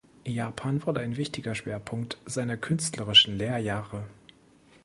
[0.25, 4.05] Japan wurde ein wichtiger Schwerpunkt seiner "künstlerischen Lehrjahre".